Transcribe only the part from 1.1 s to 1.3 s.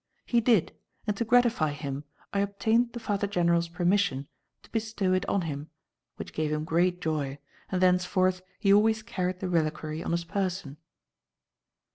to